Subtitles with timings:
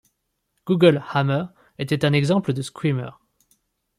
[0.65, 1.45] Google hammer
[1.77, 3.11] était un exemple de screamer.